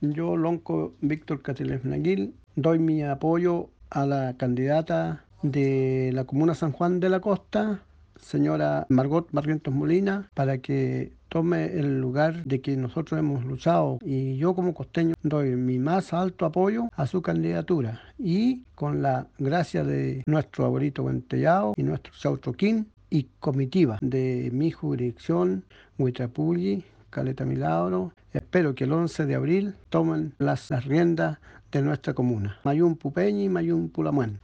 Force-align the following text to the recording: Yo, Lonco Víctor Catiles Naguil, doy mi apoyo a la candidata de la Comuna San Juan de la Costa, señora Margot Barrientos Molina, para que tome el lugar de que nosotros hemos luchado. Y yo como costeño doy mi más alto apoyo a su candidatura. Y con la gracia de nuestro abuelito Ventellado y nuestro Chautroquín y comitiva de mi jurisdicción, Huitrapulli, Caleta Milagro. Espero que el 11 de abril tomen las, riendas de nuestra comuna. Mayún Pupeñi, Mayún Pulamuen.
Yo, 0.00 0.34
Lonco 0.34 0.94
Víctor 1.02 1.42
Catiles 1.42 1.84
Naguil, 1.84 2.32
doy 2.56 2.78
mi 2.78 3.02
apoyo 3.02 3.68
a 3.90 4.06
la 4.06 4.34
candidata 4.34 5.24
de 5.42 6.10
la 6.14 6.24
Comuna 6.24 6.54
San 6.54 6.72
Juan 6.72 7.00
de 7.00 7.10
la 7.10 7.20
Costa, 7.20 7.82
señora 8.18 8.86
Margot 8.88 9.28
Barrientos 9.30 9.74
Molina, 9.74 10.30
para 10.32 10.56
que 10.56 11.12
tome 11.28 11.66
el 11.78 12.00
lugar 12.00 12.44
de 12.44 12.62
que 12.62 12.78
nosotros 12.78 13.20
hemos 13.20 13.44
luchado. 13.44 13.98
Y 14.02 14.36
yo 14.36 14.54
como 14.54 14.72
costeño 14.72 15.14
doy 15.22 15.54
mi 15.56 15.78
más 15.78 16.14
alto 16.14 16.46
apoyo 16.46 16.88
a 16.96 17.06
su 17.06 17.20
candidatura. 17.20 18.00
Y 18.18 18.62
con 18.74 19.02
la 19.02 19.26
gracia 19.38 19.84
de 19.84 20.22
nuestro 20.24 20.64
abuelito 20.64 21.04
Ventellado 21.04 21.74
y 21.76 21.82
nuestro 21.82 22.14
Chautroquín 22.18 22.86
y 23.10 23.26
comitiva 23.38 23.98
de 24.00 24.48
mi 24.50 24.70
jurisdicción, 24.70 25.64
Huitrapulli, 25.98 26.84
Caleta 27.10 27.44
Milagro. 27.44 28.12
Espero 28.32 28.74
que 28.74 28.84
el 28.84 28.92
11 28.92 29.26
de 29.26 29.34
abril 29.34 29.74
tomen 29.88 30.34
las, 30.38 30.70
riendas 30.84 31.38
de 31.72 31.82
nuestra 31.82 32.14
comuna. 32.14 32.58
Mayún 32.64 32.96
Pupeñi, 32.96 33.48
Mayún 33.48 33.88
Pulamuen. 33.90 34.40